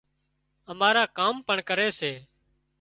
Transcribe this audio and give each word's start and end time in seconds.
اماران 0.71 1.07
ڪام 1.17 1.35
پڻ 1.47 1.57
ڪري 1.69 1.89
سي 1.99 2.11